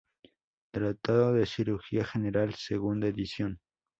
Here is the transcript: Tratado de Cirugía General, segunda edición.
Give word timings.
Tratado 0.71 1.31
de 1.33 1.45
Cirugía 1.45 2.03
General, 2.03 2.55
segunda 2.55 3.05
edición. 3.05 3.59